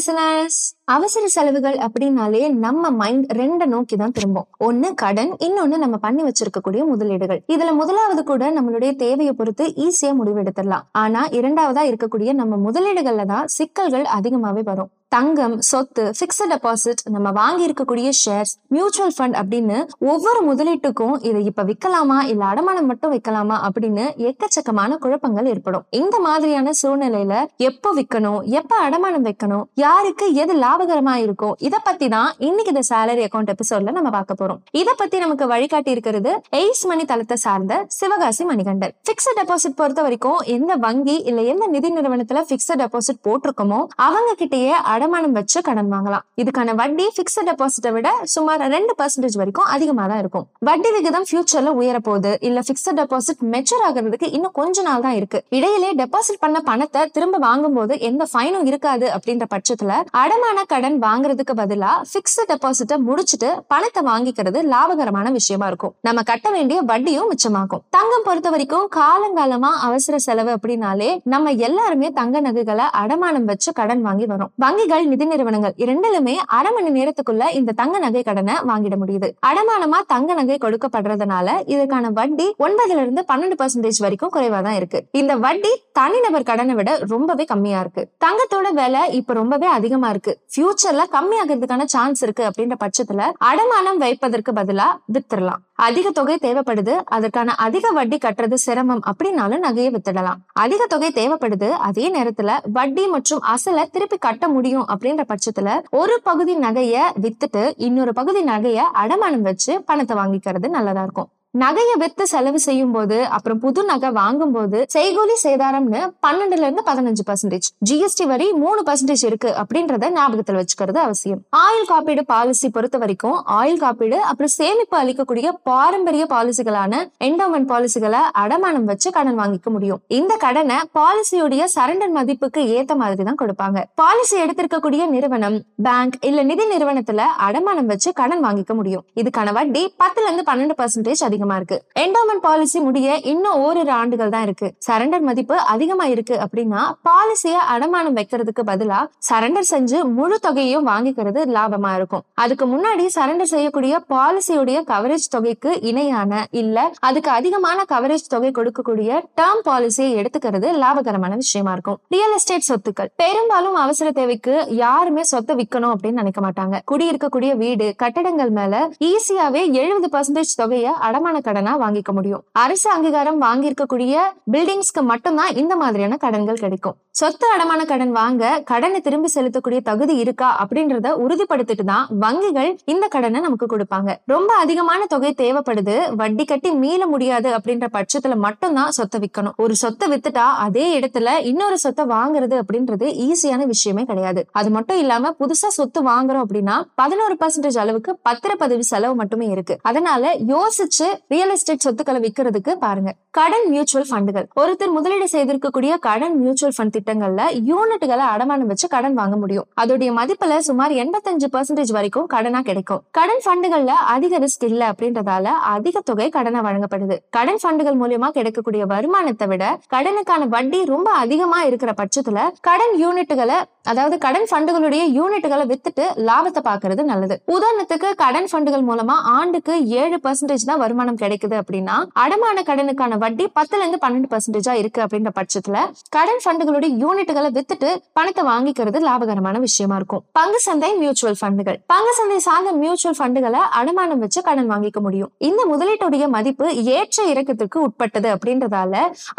Business 0.00 0.58
அவசர 0.94 1.24
செலவுகள் 1.26 1.74
அப்படின்னாலே 1.86 2.40
நம்ம 2.62 2.90
மைண்ட் 3.00 3.26
ரெண்ட 3.38 3.64
நோக்கி 3.66 3.96
தான் 3.96 4.14
திரும்பும். 4.16 4.46
ஒண்ணு 4.68 4.88
கடன் 4.94 5.32
இன்னொன்னு 5.46 5.76
நம்ம 5.82 5.96
பண்ணி 5.96 6.22
வச்சிருக்கக்கூடிய 6.22 6.82
முதலீடுகள். 6.86 7.40
இதுல 7.54 7.74
முதலாவது 7.80 8.22
கூட 8.24 8.50
நம்மளுடைய 8.50 8.92
தேவையை 8.96 9.34
பொறுத்து 9.34 9.66
ஈஸியா 9.86 10.12
முடிவெடுத்துடலாம் 10.20 10.86
ஆனா 11.02 11.22
இரண்டாவதா 11.40 11.84
இருக்கக்கூடிய 11.90 12.32
நம்ம 12.32 12.70
முதலீடுகள்ல 12.70 13.26
தான் 13.26 13.46
சிக்கல்கள் 13.46 14.06
அதிகமாவே 14.18 14.64
வரும். 14.70 14.90
தங்கம் 15.12 15.54
சொத்து 15.68 16.02
பிக்சட் 16.18 16.52
டெபாசிட் 16.52 17.00
நம்ம 17.14 17.28
வாங்கி 17.38 17.62
இருக்கக்கூடிய 17.68 18.08
ஷேர்ஸ் 18.18 18.52
மியூச்சுவல் 18.74 19.14
ஃபண்ட் 19.16 19.36
அப்படின்னு 19.40 19.78
ஒவ்வொரு 20.10 20.40
முதலீட்டுக்கும் 20.48 21.14
இதை 21.28 21.40
இப்ப 21.44 21.62
விற்கலாமா 21.62 22.18
இல்ல 22.32 22.42
அடமானம் 22.44 22.88
மட்டும் 22.90 23.12
விற்கலாமா 23.14 23.56
அப்படின்னு 23.66 24.04
எக்கச்சக்கமான 24.28 24.98
குழப்பங்கள் 25.04 25.46
ஏற்படும். 25.46 25.84
இந்த 26.00 26.18
மாதிரியான 26.18 26.74
சூழ்நிலையில 26.82 27.34
எப்போ 27.68 27.90
விற்கணும் 27.94 28.38
எப்ப 28.60 28.76
அடமானம் 28.86 29.26
வைக்கணும் 29.28 29.64
யாருக்கு 29.84 30.28
எது 30.34 30.54
லாபகரமா 30.64 31.14
இருக்கும் 31.24 31.56
இத 31.58 31.78
பத்தி 31.88 32.08
தான் 32.08 32.30
இன்னைக்கு 32.48 32.72
இந்த 32.74 32.84
சேலரி 32.92 33.24
அக்கௌண்ட் 33.26 33.50
எபிசோட்ல 33.54 33.96
நம்ம 33.98 34.12
பார்க்க 34.16 34.38
போறோம். 34.40 34.60
இத 34.82 34.94
பத்தி 35.02 35.18
நமக்கு 35.18 35.46
வழிகாட்டி 35.46 35.92
இருக்கிறது 35.96 36.30
எய்ஸ் 36.60 36.84
மணி 36.92 37.04
தளத்தை 37.04 37.38
சார்ந்த 37.46 37.82
சிவகாசி 37.98 38.44
மணிகண்டன். 38.44 38.94
பிக்சட் 39.10 39.38
டெபாசிட் 39.40 39.78
பொறுத்த 39.82 40.00
வரைக்கும் 40.02 40.40
எந்த 40.56 40.72
வங்கி 40.86 41.18
இல்ல 41.30 41.40
எந்த 41.54 41.66
நிதி 41.66 41.90
நிறுவனத்துல 41.98 42.46
பிக்சட் 42.52 42.82
டெபாசிட் 42.84 43.22
போட்டிருக்கோமோ 43.28 43.82
அவங்க 44.06 44.30
கிட்டேயே 44.44 44.74
அடமானம் 45.00 45.34
வச்சு 45.36 45.58
கடன் 45.66 45.90
வாங்கலாம். 45.92 46.24
இதுக்கான 46.40 46.72
வட்டி 46.80 47.04
பிக்சட் 47.18 47.46
டெபாசிட்டை 47.48 47.90
விட 47.96 48.08
சுமார் 48.32 48.62
ரெண்டு 48.74 48.92
பர்சன்டேஜ் 48.98 49.36
வரைக்கும் 49.40 49.68
அதிகமா 49.74 50.04
தான் 50.10 50.20
இருக்கும். 50.22 50.44
வட்டி 50.68 50.90
விகிதம் 50.94 51.26
ஃபியூச்சர்ல 51.28 51.70
உயர 51.80 51.98
போகுது. 52.08 52.32
இல்ல 52.48 52.58
பிக்சட் 52.68 52.98
டெபாசிட் 53.00 53.40
மெச்சூர் 53.52 53.84
ஆகிறதுக்கு 53.86 54.28
இன்னும் 54.36 54.54
கொஞ்ச 54.58 54.82
நாள் 54.88 55.04
தான் 55.06 55.16
இருக்கு. 55.20 55.38
இடையிலே 55.56 55.90
டெபாசிட் 56.00 56.40
பண்ண 56.42 56.60
பணத்தை 56.68 57.02
திரும்ப 57.14 57.38
வாங்கும் 57.46 57.76
போது 57.78 57.96
எந்த 58.08 58.26
ஃபைனும் 58.32 58.66
இருக்காது 58.70 59.06
அப்படின்ற 59.16 59.46
பட்சத்துல 59.54 59.94
அடமான 60.22 60.64
கடன் 60.72 60.98
வாங்குறதுக்கு 61.06 61.56
பதிலா 61.62 61.92
பிக்சட் 62.14 62.50
டெபாசிட்டை 62.52 62.98
முடிச்சுட்டு 63.08 63.50
பணத்தை 63.74 64.02
வாங்கிக்கிறது 64.10 64.60
லாபகரமான 64.74 65.32
விஷயமா 65.38 65.68
இருக்கும். 65.72 65.94
நம்ம 66.08 66.26
கட்ட 66.32 66.46
வேண்டிய 66.56 66.80
வட்டியும் 66.92 67.30
மிச்சமாகும். 67.32 67.84
தங்கம் 67.98 68.26
பொறுத்த 68.28 68.50
வரைக்கும் 68.56 68.86
காலங்காலமா 69.00 69.72
அவசர 69.88 70.18
செலவு 70.28 70.52
அப்படின்னாலே 70.58 71.10
நம்ம 71.34 71.56
எல்லாருமே 71.68 72.10
தங்க 72.20 72.40
நகைகளை 72.48 72.86
அடமானம் 73.02 73.48
வச்சு 73.50 73.70
கடன் 73.80 74.04
வாங்கி 74.06 74.26
வரும் 74.34 74.50
வங்கி 74.64 74.84
வங்கிகள் 74.90 75.10
நிதி 75.12 75.24
நிறுவனங்கள் 75.24 75.74
இரண்டிலுமே 75.76 76.32
அரை 76.56 76.70
மணி 76.72 76.90
நேரத்துக்குள்ள 76.98 77.44
இந்த 77.58 77.74
தங்க 77.80 77.96
நகை 78.04 78.22
கடனை 78.22 78.54
வாங்கிட 78.70 78.94
முடியுது. 79.02 79.28
அடமானமா 79.48 79.98
தங்க 80.06 80.34
நகை 80.34 80.56
கொடுக்கப்படுறதுனால 80.64 81.48
இதற்கான 81.66 82.10
வட்டி 82.18 82.46
ஒன்பதுல 82.64 83.00
இருந்து 83.04 83.24
பன்னெண்டு 83.30 83.58
பர்சன்டேஜ் 83.60 84.00
வரைக்கும் 84.04 84.32
குறைவா 84.36 84.60
தான் 84.62 84.78
இருக்கு. 84.80 85.00
இந்த 85.20 85.36
வட்டி 85.36 85.72
தனிநபர் 85.92 86.48
கடனை 86.50 86.74
விட 86.74 86.98
ரொம்பவே 87.14 87.44
கம்மியா 87.44 87.80
இருக்கு. 87.80 88.04
தங்கத்தோட 88.24 88.70
விலை 88.80 89.02
இப்ப 89.20 89.34
ரொம்பவே 89.40 89.66
அதிகமா 89.66 90.10
இருக்கு. 90.14 90.34
ஃபியூச்சர்ல 90.52 91.04
கம்மியாகிறதுக்கான 91.16 91.84
சான்ஸ் 91.84 92.22
இருக்கு 92.22 92.44
அப்படின்ற 92.50 92.78
பட்சத்துல 92.84 93.30
அடமானம் 93.50 94.02
வைப்பதற்கு 94.04 94.52
பதிலா 94.52 94.88
வித்துடலாம். 95.14 95.62
அதிக 95.86 96.10
தொகை 96.18 96.36
தேவைப்படுது 96.42 96.94
அதற்கான 97.16 97.54
அதிக 97.66 97.90
வட்டி 97.98 98.16
கட்டுறது 98.16 98.56
சிரமம் 98.64 99.02
அப்படின்னாலும் 99.10 99.64
நகையை 99.66 99.90
வித்துடலாம். 99.94 100.40
அதிக 100.64 100.86
தொகை 100.86 101.10
தேவைப்படுது 101.20 101.68
அதே 101.88 102.06
நேரத்துல 102.16 102.58
வட்டி 102.76 103.04
மற்றும் 103.14 103.42
அசலை 103.54 103.84
திருப்பி 103.90 104.18
கட்ட 104.26 104.48
முடியும் 104.48 104.86
அப்படின்ற 104.92 105.24
பட்சத்துல 105.32 105.78
ஒரு 106.02 106.16
பகுதி 106.22 106.56
நகைய 106.66 106.96
வித்துட்டு 107.24 107.64
இன்னொரு 107.88 108.14
பகுதி 108.20 108.42
நகைய 108.44 108.80
அடமானம் 109.02 109.46
வச்சு 109.50 109.74
பணத்தை 109.90 110.16
வாங்கிக்கிறது 110.16 110.68
நல்லதா 110.76 111.04
இருக்கும். 111.08 111.30
நகையை 111.54 111.94
வித்து 111.98 112.26
செலவு 112.26 112.58
செய்யும் 112.60 112.92
போது 112.92 113.26
அப்புறம் 113.26 113.58
புது 113.58 113.84
நகை 113.84 114.10
வாங்கும் 114.10 114.52
போது 114.52 114.86
செய்கூலி 114.92 115.34
சேதாரம்னு 115.42 116.00
பன்னெண்டுல 116.26 116.66
இருந்து 116.66 116.82
பதினஞ்சு 116.86 117.22
பர்சன்டேஜ் 117.26 117.66
ஜிஎஸ்டி 117.88 118.26
வரி 118.26 118.52
மூணு 118.52 118.82
பர்சன்டேஜ் 118.86 119.24
இருக்கு 119.24 119.54
அப்படின்றத 119.62 120.10
ஞாபகத்துல 120.10 120.60
வச்சுக்கிறது 120.60 120.98
அவசியம். 121.06 121.40
ஆயுள் 121.48 121.84
காப்பீடு 121.84 122.24
பாலிசி 122.24 122.68
பொறுத்த 122.68 122.98
வரைக்கும் 122.98 123.42
ஆயுள் 123.44 123.78
காப்பீடு 123.78 124.20
அப்புறம் 124.20 124.52
சேமிப்பு 124.58 124.98
அளிக்கக்கூடிய 125.02 125.50
பாரம்பரிய 125.62 126.26
பாலிசிகளான 126.30 127.02
என்டோமெண்ட் 127.20 127.68
பாலிசிகளை 127.72 128.20
அடமானம் 128.38 128.84
வச்சு 128.84 129.10
கடன் 129.10 129.38
வாங்கிக்க 129.38 129.70
முடியும். 129.70 130.00
இந்த 130.06 130.36
கடனை 130.36 130.76
பாலிசியுடைய 131.00 131.64
சரண்டர் 131.74 132.14
மதிப்புக்கு 132.18 132.62
ஏத்த 132.78 132.96
மாதிரி 132.96 133.24
தான் 133.24 133.40
கொடுப்பாங்க. 133.42 133.84
பாலிசி 133.94 134.42
எடுத்திருக்கக்கூடிய 134.44 135.08
நிறுவனம் 135.08 135.58
பேங்க் 135.82 136.16
இல்ல 136.20 136.42
நிதி 136.42 136.66
நிறுவனத்துல 136.76 137.20
அடமானம் 137.48 137.86
வச்சு 137.86 138.12
கடன் 138.12 138.44
வாங்கிக்க 138.44 138.74
முடியும். 138.74 139.04
இதுக்கான 139.20 139.52
வட்டி 139.52 139.94
பத்துல 140.04 140.26
இருந்து 140.30 140.48
பன்னெண்டு 140.52 140.80
பர்சன்டேஜ் 140.82 141.24
அதிகம் 141.24 141.38
இருக்கு. 141.46 141.84
என்டோமெண்ட் 141.98 142.42
பாலிசி 142.42 142.80
முடிய 142.80 143.16
இன்னும் 143.32 143.54
ஓரிரு 143.54 143.90
ஆண்டுகள் 143.90 144.28
தான் 144.28 144.42
இருக்கு. 144.42 144.74
சரண்டர் 144.86 145.20
மதிப்பு 145.20 145.56
அதிகமா 145.58 146.04
இருக்கு 146.04 146.38
அப்படின்னா 146.44 146.82
பாலிசிய 147.08 147.56
அடமானம் 147.74 148.18
வைக்கிறதுக்கு 148.18 148.64
பதிலா 148.66 149.00
சரண்டர் 149.30 149.68
செஞ்சு 149.70 149.98
முழு 150.04 150.38
தொகையையும் 150.46 150.86
வாங்கிக்கிறது 150.86 151.40
லாபமா 151.56 151.94
இருக்கும். 151.94 152.22
அதுக்கு 152.34 152.66
முன்னாடி 152.66 153.06
சரண்டர் 153.14 153.52
செய்யக்கூடிய 153.54 154.02
பாலிசியுடைய 154.14 154.78
கவரேஜ் 154.92 155.28
தொகைக்கு 155.30 155.82
இணையான 155.90 156.46
இல்ல 156.50 156.92
அதுக்கு 157.00 157.30
அதிகமான 157.30 157.84
கவரேஜ் 157.92 158.28
தொகை 158.28 158.50
கொடுக்கக்கூடிய 158.50 159.20
டேர்ம் 159.40 159.64
பாலிசியை 159.68 160.10
எடுத்துக்கிறது 160.20 160.68
லாபகரமான 160.82 161.34
விஷயமா 161.34 161.72
இருக்கும். 161.72 162.00
ரியல் 162.08 162.32
எஸ்டேட் 162.32 162.68
சொத்துக்கள். 162.68 163.10
பெரும்பாலும் 163.16 163.74
அவசர 163.74 164.10
தேவைக்கு 164.10 164.66
யாருமே 164.70 165.22
சொத்தை 165.22 165.56
விற்கணும் 165.56 165.92
அப்படின்னு 165.94 166.20
நினைக்க 166.22 166.40
மாட்டாங்க. 166.46 166.76
குடியிருக்கக்கூடிய 166.90 167.56
வீடு 167.56 167.94
கட்டடங்கள் 167.96 168.50
மேல 168.50 168.88
ஈஸியாவே 169.08 169.62
எழுபது 169.72 170.08
பர்சன்டேஜ் 170.14 170.56
தொகையை 170.56 170.92
அடமான 171.00 171.29
கடனா 171.38 171.80
வாங்கிக்க 171.80 172.12
முடியும். 172.12 172.44
அரசு 172.52 172.90
அங்கீகாரம் 172.90 173.42
வாங்கியிருக்கக்கூடிய 173.42 174.18
பில்டிங்ஸ்க்கு 174.52 175.02
மட்டும்தான் 175.02 175.54
இந்த 175.54 175.76
மாதிரியான 175.76 176.16
கடன்கள் 176.16 176.56
கிடைக்கும். 176.56 176.96
சொத்து 177.18 177.46
அடமான 177.52 177.80
கடன் 177.90 178.12
வாங்க 178.18 178.42
கடனை 178.68 178.98
திரும்பி 179.06 179.28
செலுத்தக்கூடிய 179.32 179.78
தகுதி 179.88 180.14
இருக்கா 180.22 180.48
அப்படின்றத 180.62 181.08
உறுதிப்படுத்திட்டு 181.22 181.84
தான் 181.90 182.04
வங்கிகள் 182.22 182.70
இந்த 182.92 183.04
கடனை 183.14 183.40
நமக்கு 183.46 183.66
கொடுப்பாங்க. 183.72 184.10
ரொம்ப 184.32 184.50
அதிகமான 184.64 185.06
தொகை 185.12 185.32
தேவைப்படுது. 185.40 185.96
வட்டி 186.20 186.44
கட்டி 186.50 186.70
மீள 186.82 187.06
முடியாது 187.14 187.48
அப்படின்ற 187.56 187.86
பட்சத்துல 187.96 188.36
மட்டும்தான் 188.44 188.94
சொத்தை 188.98 189.20
விற்கணும் 189.24 189.56
ஒரு 189.64 189.74
சொத்தை 189.82 190.08
வித்துட்டா 190.12 190.46
அதே 190.66 190.86
இடத்துல 191.00 191.34
இன்னொரு 191.50 191.78
சொத்தை 191.84 192.06
வாங்குறது 192.14 192.56
அப்படின்றது 192.62 193.08
ஈஸியான 193.26 193.66
விஷயமே 193.72 194.04
கிடையாது. 194.10 194.44
அது 194.60 194.70
மட்டும் 194.76 195.00
இல்லாம 195.02 195.34
புதுசா 195.40 195.70
சொத்து 195.78 196.02
வாங்குறோம் 196.10 196.44
அப்படின்னா 196.46 196.78
பதினோரு 197.02 197.36
பர்சன்டேஜ் 197.42 197.80
அளவுக்கு 197.84 198.14
பத்திரப்பதிவு 198.30 198.86
செலவு 198.92 199.16
மட்டுமே 199.22 199.48
இருக்கு. 199.56 199.76
அதனால 199.92 200.32
யோசிச்சு 200.54 201.08
ரியல் 201.34 201.54
எஸ்டேட் 201.56 201.84
சொத்துக்களை 201.88 202.22
விற்கிறதுக்கு 202.28 202.74
பாருங்க. 202.86 203.10
கடன் 203.40 203.68
மியூச்சுவல் 203.74 204.08
ஃபண்டுகள் 204.12 204.48
ஒருத்தர் 204.62 204.96
முதலீடு 205.00 205.28
செய்திருக்கக்கூடிய 205.36 205.92
கடன் 206.08 206.38
மியூச்சுவல் 206.40 206.76
ஃபண்ட் 206.78 206.98
திட்டங்கள்ல 207.10 207.42
யூனிட்டுகளை 207.70 208.24
அடமானம் 208.34 208.70
வச்சு 208.70 208.88
கடன் 208.88 209.14
வாங்க 209.14 209.36
முடியும். 209.36 209.66
அதோடைய 209.80 210.10
மதிப்புல 210.18 210.58
சுமார் 210.58 210.90
எண்பத்தஞ்சு 210.90 211.46
பர்சன்டேஜ் 211.52 211.92
வரைக்கும் 211.92 212.26
கடனா 212.26 212.60
கிடைக்கும். 212.60 213.02
கடன் 213.10 213.42
ஃபண்டுகள்ல 213.44 213.86
அதிக 213.86 214.38
ரிஸ்க் 214.38 214.64
இல்ல 214.64 214.92
அப்படின்றதால 214.92 215.44
அதிக 215.44 216.00
தொகை 216.00 216.28
கடனை 216.28 216.60
வழங்கப்படுது. 216.60 217.18
கடன் 217.30 217.58
ஃபண்டுகள் 217.62 217.98
மூலியமா 218.02 218.28
கிடைக்கக்கூடிய 218.28 218.86
வருமானத்தை 218.86 219.48
விட 219.48 219.78
கடனுக்கான 219.94 220.48
வட்டி 220.48 220.84
ரொம்ப 220.84 221.10
அதிகமா 221.10 221.62
இருக்கிற 221.62 221.94
பட்சத்துல 221.96 222.48
கடன் 222.60 222.96
யூனிட்டுகளை 223.04 223.58
அதாவது 223.90 224.16
கடன் 224.24 224.46
ஃபண்டுகளுடைய 224.50 225.02
யூனிட்டுகளை 225.18 225.64
வித்துட்டு 225.70 226.04
லாபத்தை 226.28 226.60
பாக்குறது 226.68 227.02
நல்லது. 227.10 227.36
உதாரணத்துக்கு 227.54 228.08
கடன் 228.22 228.48
ஃபண்டுகள் 228.50 228.84
மூலமா 228.88 229.16
ஆண்டுக்கு 229.36 229.74
ஏழு 230.00 230.16
பர்சன்டேஜ் 230.24 230.66
தான் 230.70 230.80
வருமானம் 230.82 231.18
கிடைக்குது 231.22 231.56
அப்படின்னா 231.60 231.96
அடமான 232.22 232.64
கடனுக்கான 232.68 233.18
வட்டி 233.24 233.44
பத்துல 233.58 233.80
இருந்து 233.82 234.00
பன்னெண்டு 234.04 234.30
பர்சன்டேஜா 234.34 234.74
இருக்கு 234.80 235.00
அப்படின்ற 235.04 235.32
பட்சத்துல 235.38 235.78
கடன் 236.16 236.42
ஃபண்டுகளுடைய 236.44 236.90
யூனிட்டுகளை 237.04 237.50
வித்துட்டு 237.56 237.90
பணத்தை 238.18 238.44
வாங்கிக்கிறது 238.50 239.00
லாபகரமான 239.08 239.58
விஷயமா 239.66 239.96
இருக்கும். 240.00 240.24
பங்கு 240.38 240.60
சந்தை 240.66 240.90
மியூச்சுவல் 241.02 241.38
ஃபண்டுகள் 241.40 241.78
பங்கு 241.94 242.12
சந்தை 242.18 242.38
சார்ந்த 242.48 242.72
மியூச்சுவல் 242.82 243.18
ஃபண்டுகளை 243.20 243.62
அடமானம் 243.80 244.22
வச்சு 244.24 244.42
கடன் 244.50 244.70
வாங்கிக்க 244.74 245.00
முடியும். 245.06 245.32
இந்த 245.48 245.60
முதலீட்டுடைய 245.72 246.26
மதிப்பு 246.36 246.68
ஏற்ற 246.96 247.24
இறக்கத்திற்கு 247.32 247.78
உட்பட்டது 247.86 248.28
அப்படின்றதால 248.36 248.94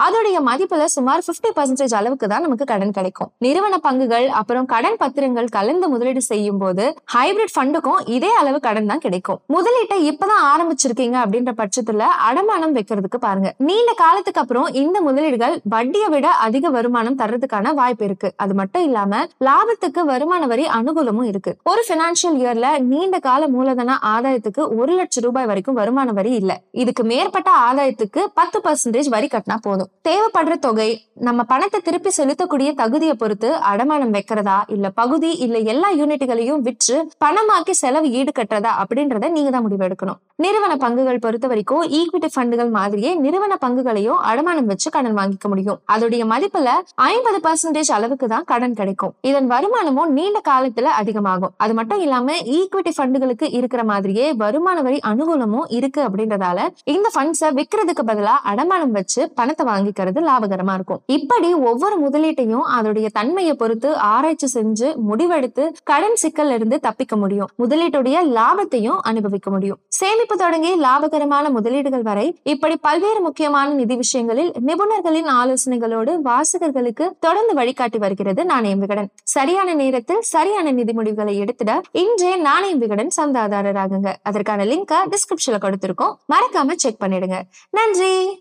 அதோடைய 0.08 0.38
மதிப்புல 0.50 0.90
சுமார் 0.98 1.26
பிப்டி 1.30 1.52
பர்சன்டேஜ் 1.60 1.96
அளவுக்கு 2.02 2.28
தான் 2.34 2.46
நமக்கு 2.48 2.66
கடன் 2.74 2.96
கிடைக்கும். 3.00 3.32
நிறுவன 3.46 3.80
பங்குகள் 3.88 4.28
அப்புறம் 4.40 4.66
கடன் 4.66 4.98
பத்திரங்கள் 5.00 5.48
கலந்து 5.50 5.90
முதலீடு 5.90 6.22
செய்யும் 6.22 6.58
போது 6.58 6.84
ஹைபிரிட் 7.14 7.54
ஃபண்டுக்கும் 7.56 8.02
இதே 8.06 8.32
அளவு 8.36 8.60
கடன் 8.60 8.86
தான் 8.86 9.00
கிடைக்கும். 9.00 9.40
முதலீட்டை 9.54 9.98
இப்பதான் 10.12 10.44
ஆரம்பிச்சிருக்கீங்க 10.52 11.18
அப்படின்ற 11.24 11.52
பட்சத்துல 11.62 12.06
அடமானம் 12.30 12.76
வைக்கிறதுக்கு 12.78 13.20
பாருங்க. 13.20 13.54
நீண்ட 13.58 13.94
காலத்துக்கு 13.94 14.42
அப்புறம் 14.42 14.68
இந்த 14.82 15.02
முதலீடுகள் 15.02 15.56
வட்டியை 15.64 16.10
விட 16.10 16.28
அதிக 16.48 16.70
வருமானம் 16.70 17.18
தர்றதுக்கான 17.18 17.74
வாய்ப்பு 17.74 18.06
இருக்கு. 18.06 18.32
அது 18.36 18.54
மட்டும் 18.54 18.84
இல்லாம 18.84 19.26
லாபத்துக்கு 19.48 20.04
வருமான 20.12 20.46
வரி 20.46 20.66
அனுகூலமும் 20.66 21.30
இருக்கு. 21.32 21.58
ஒரு 21.64 21.84
பினான்சியல் 21.90 22.38
இயர்ல 22.42 22.80
நீண்ட 22.80 23.20
கால 23.20 23.48
மூலதன 23.48 23.98
ஆதாயத்துக்கு 24.16 24.78
ஒரு 24.78 24.94
லட்சம் 24.94 25.24
ரூபாய் 25.24 25.46
வரைக்கும் 25.46 25.80
வருமான 25.82 26.12
வரி 26.12 26.32
இல்ல. 26.32 26.52
இதுக்கு 26.72 27.04
மேற்பட்ட 27.04 27.52
ஆதாயத்துக்கு 27.70 28.24
பத்து 28.34 28.62
பர்சன்டேஜ் 28.66 29.10
வரி 29.10 29.28
கட்டினா 29.32 29.58
போதும். 29.62 29.90
தேவைப்படுற 30.10 30.56
தொகை 30.60 30.90
நம்ம 31.14 31.44
பணத்தை 31.44 31.80
திருப்பி 31.84 32.10
செலுத்தக்கூடிய 32.18 32.70
தகுதியை 32.74 33.16
பொறுத்து 33.16 33.50
அடமானம் 33.72 34.14
வைக்கிறதா? 34.22 34.58
இல்ல 34.68 34.88
பகுதி 34.94 35.32
இல்ல 35.46 35.58
எல்லா 35.74 35.90
யூனிட்டுகளையும் 36.00 36.62
விற்று 36.62 36.98
பணமாக்கி 37.26 37.76
செலவு 37.84 38.10
ஈடு 38.20 38.32
கட்டுறதா 38.32 38.74
அப்படின்றத 38.82 39.32
நீங்க 39.32 39.52
தான் 39.52 39.66
முடிவு 39.68 39.86
எடுக்கணும் 39.88 40.20
நிறுவன 40.44 40.74
பங்குகள் 40.84 41.22
பொறுத்த 41.26 41.46
வரைக்கும் 41.52 41.84
ஈக்விட்டி 41.98 42.30
ஃபண்டுகள் 42.36 42.72
மாதிரியே 42.78 43.12
நிறுவன 43.26 43.54
பங்குகளையும் 43.64 44.20
அடமானம் 44.30 44.70
வச்சு 44.72 44.90
கடன் 44.96 45.18
வாங்கிக்க 45.18 45.48
முடியும். 45.54 45.80
அதோடைய 45.94 46.24
மதிப்புல 46.34 46.70
ஐம்பது 47.10 47.40
பர்சன்டேஜ் 47.46 47.92
அளவுக்கு 47.98 48.28
தான் 48.34 48.46
கடன் 48.52 48.76
கிடைக்கும். 48.80 49.14
இதன் 49.30 49.48
வருமானமும் 49.54 50.12
நீண்ட 50.18 50.40
காலத்துல 50.50 50.90
அதிகமாகும். 51.02 51.54
அது 51.64 51.74
மட்டும் 51.80 52.02
இல்லாம 52.06 52.36
ஈக்விட்டி 52.58 52.92
ஃபண்டுகளுக்கு 52.98 53.48
இருக்கிற 53.60 53.82
மாதிரியே 53.92 54.28
வருமான 54.44 54.78
வரி 54.88 55.00
அனுகூலமும் 55.12 55.68
இருக்கு 55.80 56.02
அப்படின்றதால 56.08 56.60
இந்த 56.94 57.08
ஃபண்ட்ஸை 57.16 57.50
விற்கிறதுக்கு 57.60 58.06
பதிலா 58.12 58.36
அடமானம் 58.52 58.96
வச்சு 58.98 59.22
பணத்தை 59.40 59.66
வாங்கிக்கிறது 59.72 60.20
லாபகரமா 60.30 60.76
இருக்கும். 60.80 61.02
இப்படி 61.18 61.50
ஒவ்வொரு 61.70 61.98
முதலீட்டையும் 62.06 62.66
அதோடைய 62.78 63.08
தன்மையை 63.20 63.56
பொறுத்து 63.62 63.90
ஆராய்ச்சி 64.14 64.48
செஞ்சு 64.56 64.88
முடிவெடுத்து 65.10 65.64
கடன் 65.92 66.20
சிக்கல்ல 66.24 66.58
இருந்து 66.60 66.80
தப்பிக்க 66.88 67.16
முடியும். 67.24 67.50
முதலீட்டுடைய 67.64 68.18
லாபத்தையும் 68.38 69.00
அனுபவிக்க 69.12 69.50
முடியும். 69.56 69.80
சேமிப்பு 70.00 70.31
சேமிப்பு 70.32 70.46
தொடங்கி 70.46 70.82
லாபகரமான 70.82 71.50
முதலீடுகள் 71.50 72.02
வரை 72.02 72.40
இப்படி 72.44 72.76
பல்வேறு 72.78 73.20
முக்கியமான 73.20 73.74
நிதி 73.74 73.96
விஷயங்களில் 73.96 74.54
நிபுணர்களின் 74.60 75.26
ஆலோசனைகளோடு 75.26 76.20
வாசகர்களுக்கு 76.24 77.12
தொடர்ந்து 77.20 77.54
வழிகாட்டி 77.54 77.98
வருகிறது 77.98 78.46
நாணயம் 78.46 78.80
விகடன். 78.80 79.10
சரியான 79.24 79.74
நேரத்தில் 79.74 80.22
சரியான 80.22 80.72
நிதி 80.72 80.94
முடிவுகளை 80.94 81.42
எடுத்துட 81.42 81.82
இன்றே 81.92 82.36
நாணயம் 82.36 82.78
விகடன் 82.78 83.12
சந்தாதாரராகுங்க. 83.18 84.16
அதற்கான 84.24 84.66
லிங்கை 84.66 85.00
டிஸ்கிரிப்ஷன்ல 85.10 85.60
கொடுத்திருக்கோம். 85.62 86.16
மறக்காம 86.34 86.76
செக் 86.76 87.02
பண்ணிடுங்க. 87.02 87.40
நன்றி! 87.70 88.41